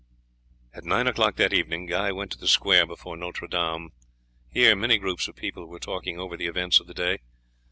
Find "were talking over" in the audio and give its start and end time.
5.67-6.35